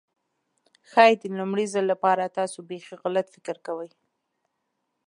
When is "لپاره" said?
1.93-2.33